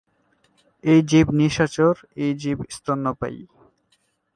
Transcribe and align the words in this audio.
এই 0.83 0.99
জীব 1.01 1.27
নিশাচর 1.31 1.93
এই 2.15 2.31
জীব 2.33 2.57
স্তন্যপায়ী। 2.69 3.41